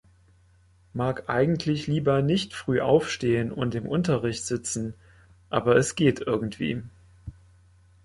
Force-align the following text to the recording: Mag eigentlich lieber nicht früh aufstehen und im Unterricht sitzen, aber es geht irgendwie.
Mag 0.93 1.29
eigentlich 1.29 1.85
lieber 1.85 2.23
nicht 2.23 2.55
früh 2.55 2.79
aufstehen 2.81 3.51
und 3.51 3.75
im 3.75 3.85
Unterricht 3.85 4.43
sitzen, 4.47 4.95
aber 5.51 5.75
es 5.75 5.93
geht 5.93 6.21
irgendwie. 6.21 6.81